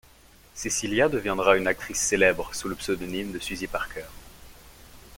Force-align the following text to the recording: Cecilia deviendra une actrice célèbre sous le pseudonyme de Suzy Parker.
Cecilia 0.55 1.09
deviendra 1.09 1.57
une 1.57 1.67
actrice 1.67 1.99
célèbre 2.01 2.55
sous 2.55 2.67
le 2.67 2.73
pseudonyme 2.75 3.31
de 3.31 3.37
Suzy 3.37 3.67
Parker. 3.67 4.07